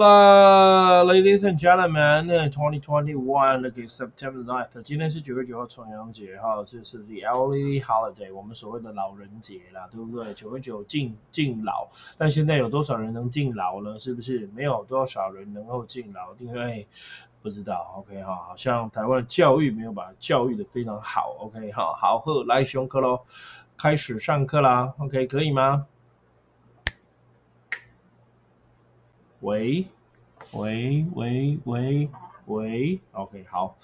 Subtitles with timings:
[0.00, 10.32] Hello, ladies and gentlemen, 2021那个 September 9th，今天是九月九号重阳节哈，这是 the elderly holiday，我们所谓的老人节啦，对不对？
[10.34, 13.98] 九月九敬敬老，但现在有多少人能敬老呢？
[13.98, 16.32] 是不是没有多少人能够敬老？
[16.38, 16.86] 因为
[17.42, 23.22] 不知道，OK 哈，好像台湾的教育没有把它教育的非常好，OK 哈，好，呵，来上课喽，
[23.76, 25.86] 开始上课啦，OK 可以吗？
[29.40, 29.86] 喂，
[30.52, 32.08] 喂喂喂
[32.46, 33.76] 喂，OK 好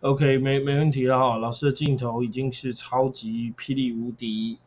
[0.00, 4.58] ，OK 没没问题了哈，老师的镜头已经是超级霹雳无敌，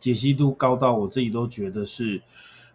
[0.00, 2.22] 解析度高到我自己都觉得是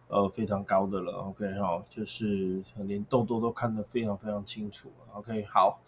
[0.08, 5.81] 呃非常高的了，OK 哈，就是连痘痘都看得非常非常清楚，OK 好。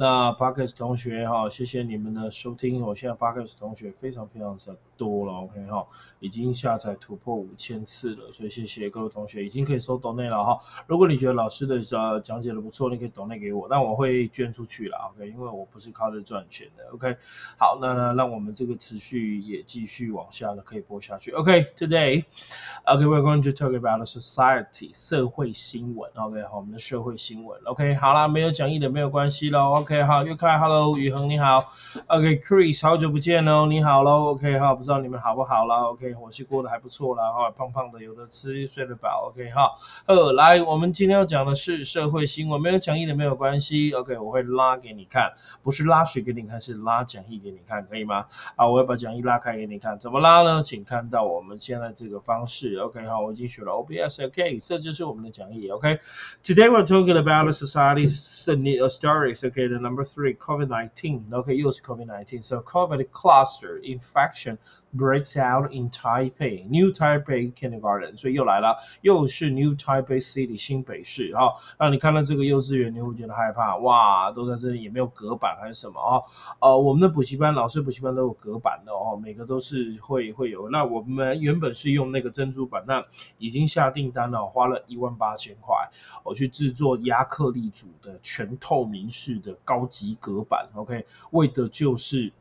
[0.00, 2.82] 那 Parkes 同学哈，谢谢你们的收听。
[2.82, 5.88] 我现在 Parkes 同学非常非常的多了，OK 哈，
[6.20, 10.60] 已经下载突破五千次了，所以谢谢各位同学，已经可以收 donate 了哈。
[10.86, 17.16] 如果你觉得老师的呃讲解的不错，你可以 donate 给我，但我会捐出去了，OK，因为我不是靠这赚钱的，OK。
[17.58, 29.87] 好，那那让我们这个持续也继续往下的可以播下去，OK，Today，OK，we're going to talk about society 社会新闻，OK，好，我们的社会新闻，OK，好啦，没有讲义的没有关系喽。
[29.88, 31.72] OK，好，又开，Hello，宇恒你好
[32.08, 48.26] ，OK，Chris，好久不见哦，你好喽，OK，好，不知道你们好不好啦，OK，我是过得还不错啦，哈，胖胖的，有的吃，睡得饱，OK，好，呃，来，我们今天要讲的是社会新闻，没有讲义的没有关系，OK，我会拉给你看，不是拉水给你看，是拉讲义给你看，可以吗？
[48.56, 50.62] 好，我要把讲义拉开给你看，怎么拉呢？
[50.62, 59.77] 请看到我们现在这个方式，OK，好，我已经学了 OBS，OK，这就是我们的讲义，OK，Today we're talking about society's stories，OK。
[59.78, 61.32] Number three, COVID-19.
[61.32, 62.44] Okay, use COVID-19.
[62.44, 64.58] So COVID cluster infection
[64.96, 71.54] breaks out in Taipei, New Taipei Kindergarten，所以又来了，又是 New Taipei City 新北市哈。
[71.78, 74.30] 那你看到这个幼稚园，你会觉得害怕哇？
[74.32, 76.22] 都在这里，也没有隔板还是什么啊？
[76.60, 80.68] 呃，我们的补习班老师补习班都有隔板的哦，每个都是会会有。
[80.70, 83.04] 那我们原本是用那个珍珠板，那
[83.38, 85.90] 已经下订单了，花了一万八千块，
[86.24, 92.32] 我去制作亚克力组的全透明式的高级隔板，OK，为的就是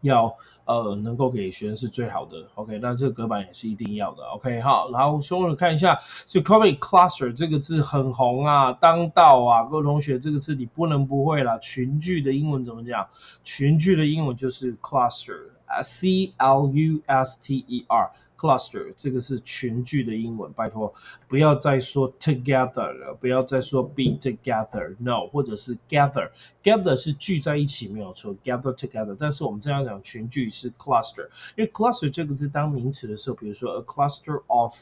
[0.00, 0.36] 要。
[0.66, 13.08] 呃，能够给学生是最好的，OK，那这个隔板也是一定要的，OK，好，然后所有看一下，是 COVID cluster 这个字很红啊，当道啊，各位同学这个字你不能不会啦，群聚的英文怎么讲？
[13.42, 18.12] 群聚的英文就是 cluster，C L U S T E R。
[18.40, 20.94] Cluster 这个是群聚的英文，拜托
[21.28, 34.74] 不要再说 together 了，不要再说 be together，no，或者是 gather，gather 是聚在一起没有错，gather together，但是我们这样讲群聚是 cluster，因为 cluster 这个字当名词的时候，比如说 a cluster of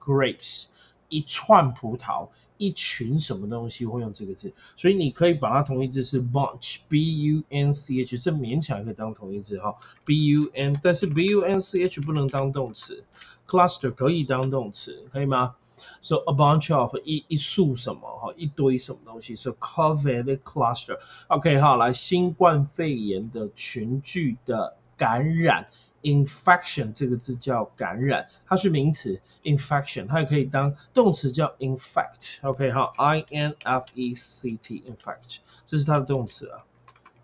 [0.00, 0.64] grapes。
[1.08, 2.28] 一串葡萄，
[2.62, 9.74] 一群什么东西会用这个字，所以你可以把它同义字是 bunch，b u n c h，这勉强可以当同义字哈
[10.04, 13.02] ，b u n，但是 b u n c h 不能当动词
[13.48, 15.56] ，cluster 可以当动词，可以吗
[16.00, 25.66] ？So a bunch of 一一束什么哈，一堆什么东西，so COVID cluster，OK 好，来新冠肺炎的群聚的感染。
[26.03, 36.63] infection 这个字叫感染，它是名词，infection 它也可以当动词叫 infect，OK 好，I N F E C T infect 这是它的动词啊，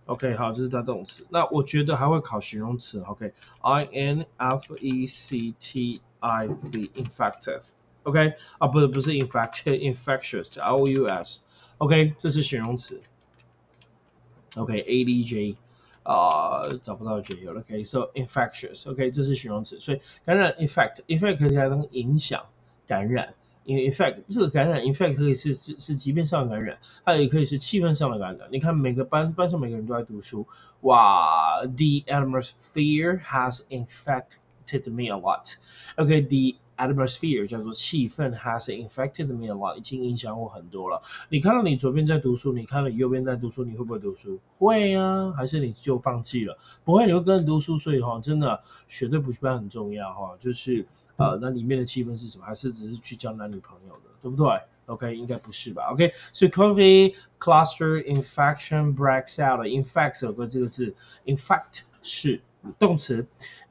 [0.06, 1.26] OK 好，这是它动词。
[1.30, 13.02] 那我觉得还会考形容词，OK，I N F E C T I V infective，OK 啊不是不是 infected，infectious，O U S，OK 这是形容词，
[14.58, 15.58] OK A D J。
[16.04, 22.46] 啊，找不到解有了，OK，so infectious，OK，这是形容词，所以感染 infect，infect 可以当影响、
[22.88, 28.50] 感染，因为 infect 这个感染 infect 可以是是是疾病上的感染，它也可以是气氛上的感染。
[28.52, 30.46] 你看每个班班上每个人都在读书，
[30.82, 41.03] 哇，the atmosphere has infected me a lot，OK，the atmosphere 叫做气氛，has infected me a lot，已经影响我很多了。
[41.29, 44.41] 你看到你左边在读书，你看到你右边在读书，你会不会读书？
[44.59, 46.57] 会啊，还是你就放弃了？
[46.85, 47.77] 不会，你会跟着读书。
[47.77, 50.37] 所以哈，真的选对补习班很重要哈。
[50.39, 50.87] 就是
[51.17, 52.45] 呃，那里面的气氛是什么？
[52.47, 59.67] 还是只是去交男女朋友的，对不对？OK，应该不是吧？OK，所以 COVID cluster infection breaks out。
[59.67, 60.95] infect 有个这个字
[61.27, 62.41] ，infect 是
[62.79, 63.27] 动词。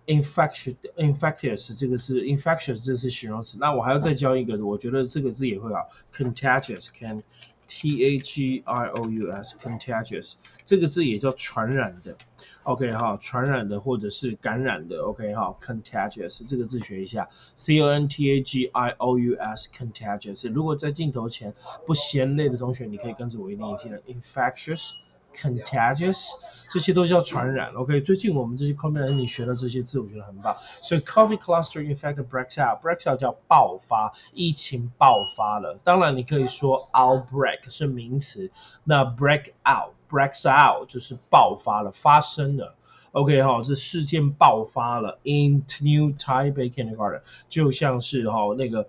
[0.08, 7.22] Infectious infectious 这个是 infectious 这是形容词，那我还要再教一个，我觉得这个字也会好，contagious，can
[7.68, 12.18] t a g i o u s contagious 这个字也叫传染的
[12.64, 20.50] OK 哈，传染的或者是感染的，OK 哈，contagious 这个字学一下，C O N T A G I O U S contagious。
[20.52, 21.54] 如果在镜头前
[21.86, 24.92] 不嫌累的同学，你可以跟着我一念一听，infectious。
[25.40, 26.30] contagious，
[26.70, 27.74] 这些都叫传染。
[27.74, 30.58] OK，最近我们这些 c o m m u n 你学的这些字，我觉得很棒。
[30.82, 35.80] 所以 COVID cluster infect breaks out，breaks out 叫爆发，疫情爆发了。
[35.84, 38.52] 当然你可以说 outbreak 是名词，
[38.84, 42.76] 那 break out，breaks out 就是爆发了，发生了。
[43.12, 48.88] OK 哈，这事件爆发了 in New Taipei Kindergarten，就像是哈那个。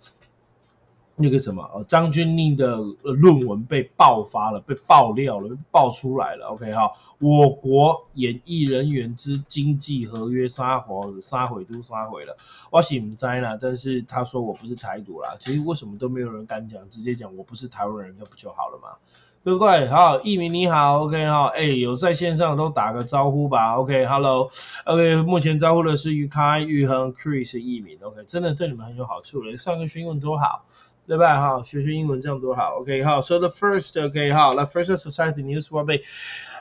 [1.21, 6.47] 那个什么，呃，张钧甯的论文被爆发了，被爆料了，爆出来了。
[6.51, 12.37] OK 哈，我国演艺人员之经济合约杀回杀回都杀回了，
[12.71, 18.91] 我是唔知啦，但是他说我不是台独啦，其实为什么都没有人敢讲，直接讲我不是台湾人，那不就好了嘛？
[19.45, 19.89] 对不对？
[19.89, 30.65] 好，艺名你好，OK 哈，哎，有在线上都打个招呼吧，OK，Hello，OK，目前招呼的是玉开、玉恒、Chris 艺名，OK，真的对你们很有好处了，上个学英文多好。
[31.09, 31.41] 对吧？
[31.41, 32.81] 哈，学学英文这样多好。
[32.81, 33.23] OK，好。
[33.23, 36.05] So the first, OK，好，the first society news will be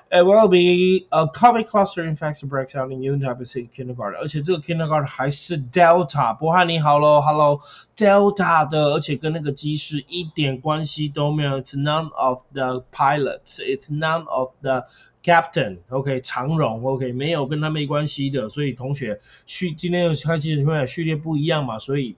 [0.09, 5.05] it will be a COVID cluster infection breaks out in Union Taipei City Kindergarten，而且这个 kindergarten
[5.05, 6.33] 还是 Delta。
[6.33, 11.59] 博翰你好喽，Hello，Delta 的，而且跟那个机师一点关系都没有。
[11.59, 13.59] It's none of the pilots.
[13.59, 14.85] It's none of the
[15.25, 15.79] captain.
[15.89, 22.15] OK，长荣 OK 没有跟他没关系的，所以同学序今天有开记者会，序列不一样嘛，所以。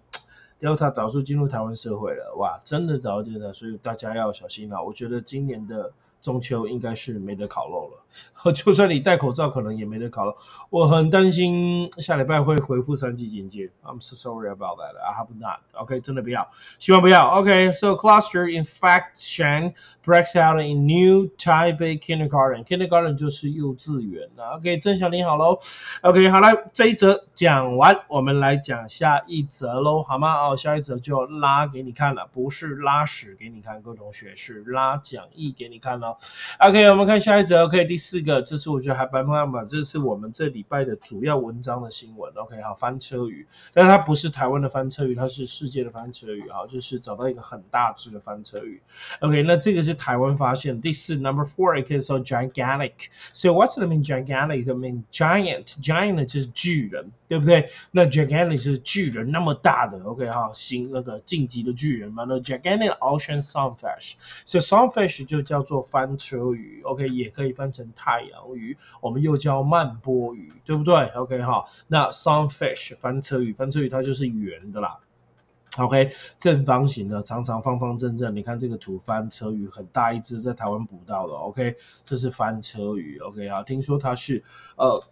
[0.60, 4.82] Delta 早就进入台湾社会了，哇，真的早就进入，所以大家要小心啊。
[4.82, 5.92] 我觉得今年的。
[6.22, 8.04] 中秋应该是没得烤肉了，
[8.54, 10.36] 就算你戴口罩，可能也没得考了。
[10.70, 13.70] 我很担心下礼拜会恢复三级警戒。
[13.84, 14.98] I'm so sorry about that.
[14.98, 15.60] I hope not.
[15.74, 17.28] OK，真的不要，希望不要。
[17.28, 19.74] OK，so cluster infection
[20.06, 22.64] breaks out in New Taipei Kindergarten.
[22.64, 24.58] Kindergarten 就是幼稚园了。
[24.58, 25.60] OK，郑晓你好喽。
[26.02, 30.34] OK，好了，这一则讲完，我们来讲下一则喽，好吗？
[30.36, 36.18] 哦，下一则就拉给你看了，不是拉屎给你看，各位同学是拉讲义给你看了。
[36.60, 37.66] OK，我们看下一则。
[37.66, 42.34] OK，第四个，这是我觉得还蛮棒吧，这是我们这礼拜的主要文章的新闻。
[42.34, 48.82] OK，好，翻车鱼，但它不是台湾的翻车鱼，它是世界的翻车鱼啊，就是找到一个很大只的翻车鱼。
[49.20, 50.80] OK，那这个是台湾发现。
[50.80, 52.94] 第四，Number four，可以说 gigantic。
[53.34, 57.70] So what's the mean gigantic？I mean giant，giant 就是巨人，对不对？
[57.92, 60.02] 那 gigantic 是巨人那么大的。
[60.06, 62.24] OK，哈，新那个晋级的巨人嘛。
[62.26, 64.14] 那 gigantic ocean sunfish。
[64.46, 65.80] So sunfish 就叫做。
[65.90, 75.00] 翻车鱼，OK，也可以翻成太阳鱼，我们又叫慢波鱼，对不对？OK 哈，那 sunfish 翻车鱼，翻车鱼它就是圆的啦
[75.78, 78.36] ，OK，正方形的，长长方方正正。
[78.36, 84.44] 你看这个图，翻车鱼很大一只，在台湾捕到的，OK，这是翻车鱼，OK 啊，听说它是
[84.76, 85.04] 呃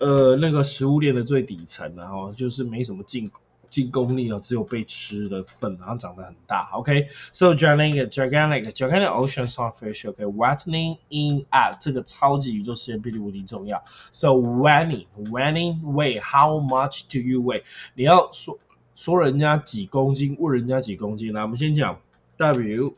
[0.00, 3.30] 呃那个食物链的最底层，然后就是没什么进。
[3.72, 6.68] 进攻力哦，只有被吃的份，然后长得很大。
[6.74, 10.06] OK，so gigantic gigantic gigantic ocean starfish。
[10.10, 13.82] OK，wetting in at 这个超级宇宙实验比例无敌重要。
[14.10, 17.62] So weighing weighing weigh how much do you weigh？
[17.94, 18.58] 你要说
[18.94, 21.32] 说人家几公斤，问人家几公斤。
[21.32, 21.98] 来，我们先讲
[22.36, 22.94] W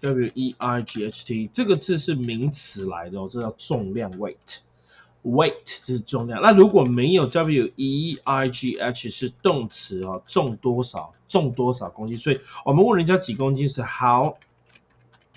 [0.00, 4.58] W E I G H T 这个字是名词来的哦，这叫重量 weight。
[5.26, 14.36] Weight 是重量，那如果没有 w e i g h 是动词哦，重多少，重多少公斤，所以我们问人家几公斤是 how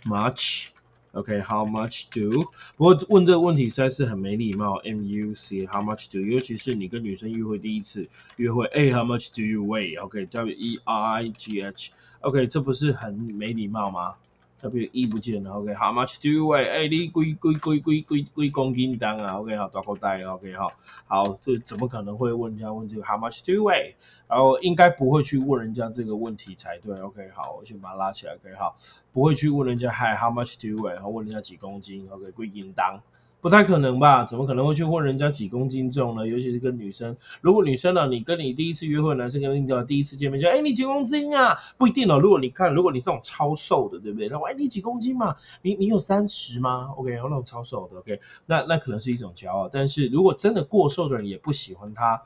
[0.05, 2.51] much，OK，how much do？
[2.77, 6.19] 不过问这个问题实在是很没礼貌，m u c how much do？
[6.19, 14.17] 尤其是你跟女生约会第一次约会，哎，how much do you weigh？OK，w e i g h，OK，这不是很没礼貌吗？
[14.61, 16.69] 特别一不见了，OK，How much do you weigh？
[16.69, 20.73] 哎，你几几几几几几公斤当啊？OK，好，大口袋，OK，好，
[21.07, 23.93] 好，这怎么可能会问人家问这个 How much do you weigh？
[24.27, 28.75] 然后应该不会去问人家这个问题才对，OK，好，我先把它拉起来，OK，好，
[29.13, 30.95] 不会去问人家 Hi，How much do you weigh？
[30.95, 33.01] 然后问人家几公斤，OK，几斤当。
[33.41, 34.25] 不太可能吧？
[34.25, 36.27] 怎么可能会去问人家几公斤重呢？
[36.27, 41.57] 尤其是跟女生，如果女生呢，你跟你第一次约会，男生跟你第一次见面就，哎，你几公斤啊？
[41.77, 42.19] 不一定哦。
[42.19, 44.27] 如果你看，如果你是那种超瘦的，对不对？
[44.27, 45.37] 他说，哎，你几公斤嘛？
[45.61, 49.69] 你你有三十吗？OK，那种超瘦的，OK，那那可能是一种骄傲。
[49.69, 52.23] 但是如果真的过瘦的人也不喜欢他，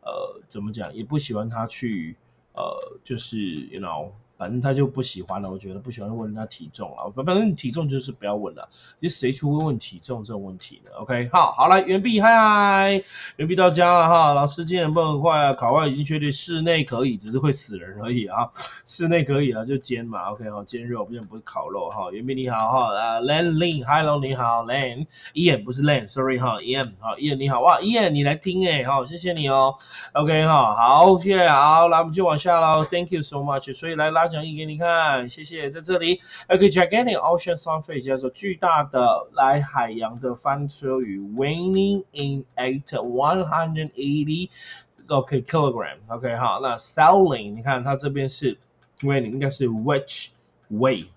[0.00, 0.94] 呃，怎么讲？
[0.94, 2.16] 也不喜欢他去，
[2.54, 3.38] 呃，就是
[3.70, 4.12] ，you know。
[4.36, 8.68] 反正他就不喜欢了，我觉得不喜欢问人家体重了，反反正体重就是不要问了，
[9.00, 13.04] 其实谁去问问体重这种问题呢？OK，好，好来，袁碧，嗨嗨，
[13.36, 18.50] 袁碧到家了哈，老师今天不很快啊，考外已经确定室内可以，只是会死人而已啊，
[18.84, 29.76] 室内可以了就煎嘛，OK 好，煎肉，不然不是烤肉哈，袁碧你好哈，呃，Len Lin，Hello 你好，Len，Ian 不是 Len，Sorry 哈，Ian 好，Ian 你好，哇，Ian 你来听诶，好，谢谢你哦
[30.12, 44.48] ，OK 哈，好，谢谢，好，来我们就往下喽，Thank you so much，所以来发奖励给你看，谢谢，在这里，OK，gigantic ocean sunfish 叫做巨大的来海洋的翻车鱼，weighing in at one hundred eighty
[45.08, 48.56] OK kilogram，OK 好，那 selling 你看它这边是
[49.02, 50.28] weighing 应该是 which
[50.72, 51.08] weight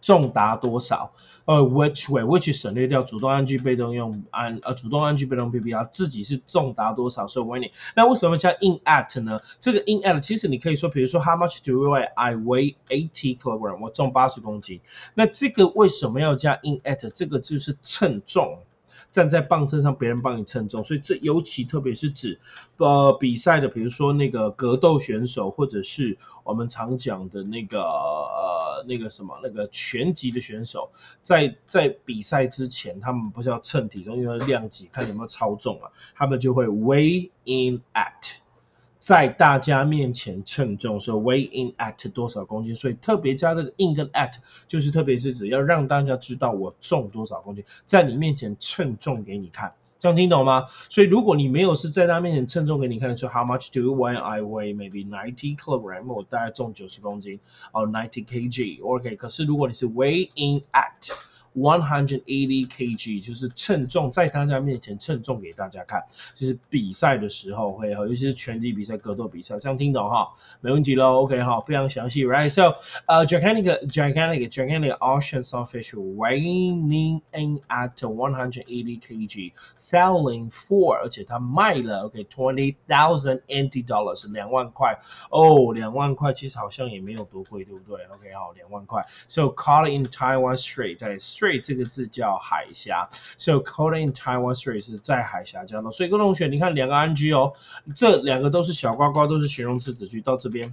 [0.00, 1.12] 重达多少？
[1.50, 7.72] 呃，which way，which 省略掉主动 ing 被动用按呃主动 ing 被动 pp 啊，自己是重达多少，所以 weighing。
[7.96, 9.40] 那为什么加 in at 呢？
[9.58, 12.08] 这个 in at 其实你可以说，比如说 how much do you weigh?
[12.14, 14.80] I weigh eighty kilogram，我重八十公斤。
[15.14, 17.10] 那这个为什么要加 in at？
[17.10, 18.60] 这个就是称重。
[19.12, 22.38] 站在棒秤上，别人帮你称重，所以这尤其特别是指
[22.76, 30.90] 呃比赛的，比如说那个格斗选手，或者是我们常讲的那个呃那个什么那个拳击的选手，
[31.22, 38.39] 在在比赛之前，他们不是要称体重，因为量级看有没有超重啊，他们就会 weigh in at。
[39.00, 44.34] 在大家面前称重，说 weigh in at 多少公斤，所以特别加这个 in 跟 at，
[44.68, 50.68] 就是特别是指要让大家知道我重多少公斤，在你面前称重给你看，这样听懂吗？
[50.90, 54.18] 所以如果你没有是在他面前称重给你看的时候，how much do you weigh?
[54.18, 57.40] I weigh maybe ninety kilogram，我大概重九十公斤，
[57.72, 59.16] 哦 ninety kg，OK。
[59.16, 61.10] 可是如果你是 weigh in at
[61.52, 66.04] One hundred eighty kg 就是称重，在大家面前称重给大家看，
[66.36, 70.34] 就是比赛的时候会，尤其是拳击比赛、格斗比赛，这样听懂哈？
[70.60, 72.76] 没问题喽，OK 哈，非常详细，Right？So，
[73.06, 83.40] 呃，gigantic gigantic gigantic ocean sunfish weighing in at one hundred eighty kg selling for，而且它卖了，OK twenty thousand
[83.48, 91.18] NT dollars 两万块哦，两万块其实好像也没有多贵，对不对？OK 好，两万块，So caught in Taiwan Strait 在。
[91.40, 95.90] Strait 这个字叫海峡，so caught in Taiwan Strait 是在海峡交通。
[95.90, 97.54] 所以各位同学，你看两个 ing 哦，
[97.94, 100.20] 这两个都是小呱呱，都是形容词子句。
[100.20, 100.70] 到这边，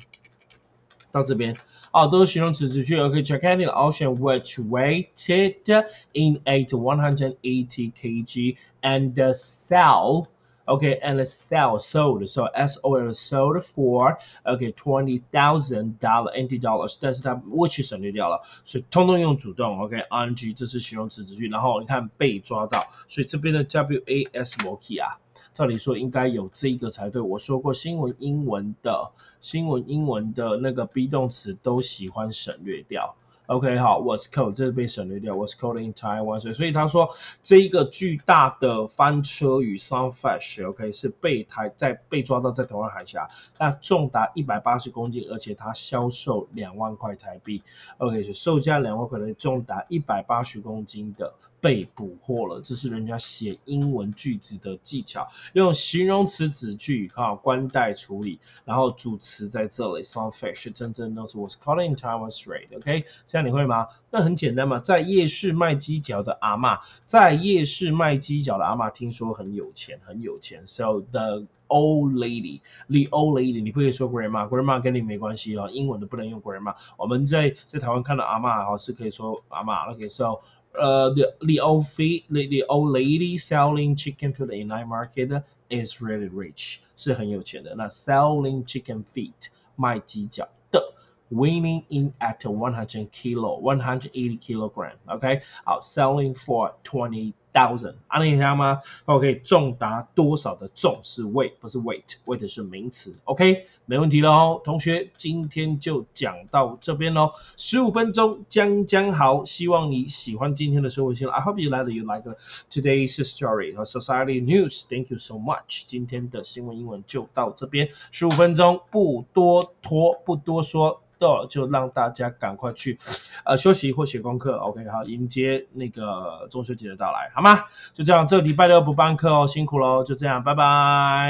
[1.13, 1.55] 到这边，
[1.93, 3.00] 哦，都是形容词词句。
[3.00, 10.27] OK，gigantic ocean which weighted in at 180 kg and sell
[10.69, 16.59] Okay, and sell sold so S O L sold for okay twenty thousand dollar NT
[16.59, 19.79] dollars，但是它 which 省略掉了，所以通通用主动。
[19.79, 25.19] OK, ing 这是形容词词句，然后你看被抓到，所以这边的 W A S 模 key 啊，
[25.53, 27.21] 照理说应该有这一个才对。
[27.21, 33.15] 我说过新闻英文的新闻英文的那个 be 动词都喜欢省略掉。
[33.48, 34.51] OK，好，What's cold？
[34.51, 47.63] 这是被省略掉，What's cold in Taiwan，所以所以他说这一个巨大的翻车与 sunfish，OK，是被台在被抓到在台湾海峡，那重达一百八十公斤，而且它销售两万块台币
[48.00, 51.34] ，OK，是售价两万块的重达一百八十公斤的。
[51.59, 63.87] 被捕获了，这是人家写英文句子的技巧，用形容词子句啊，关代处理，然后主词在这里，some fish，真正的是 was calling Taiwan Strait，OK，这样你会吗？
[64.11, 80.39] 那很简单嘛，在夜市卖鸡脚的阿妈，在夜市卖鸡脚的阿妈，听说很有钱，很有钱，so the old lady，the old lady，你不可以说 grandma，grandma 跟你没关系哦，英文的不能用 grandma，我们在在台湾看到阿妈哈是可以说阿妈，OK，so。
[80.76, 86.00] uh, the the old feet the, the old lady selling chicken feet in night market is
[86.00, 87.75] really rich，是很有钱的。
[87.75, 90.94] 那 selling chicken feet 卖鸡脚的，
[91.30, 103.15] weighing in at 100 kilo 180 kilogram。OK，好，selling for twenty thousand，安利一下吗？OK，重达多少的重是 weight，不是 weight，weight 是名词。
[103.23, 111.35] OK，没问题喽，同学，今天就讲到这边喽，十五分钟将将好，希望你喜欢今天的生活新闻。
[111.35, 112.37] I hope you like you like
[112.69, 114.83] today's story 和 society news.
[114.87, 115.85] Thank you so much。
[115.87, 121.01] 今天的新闻英文就到这边，十五分钟不多拖，不多说。
[121.19, 122.97] 到就让大家赶快去，
[123.43, 127.65] 呃休息或写功课，OK 好，迎接那个中秋节的到来，好吗？
[127.93, 130.63] 就这样，这礼拜六不班课哦，辛苦喽，就这样，拜拜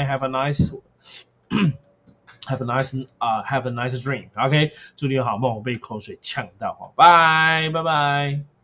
[0.08, 1.72] ，Have a nice，Have
[2.62, 8.57] a nice 啊，Have a nice dream，OK，祝你好梦，被口水呛到，拜拜拜拜。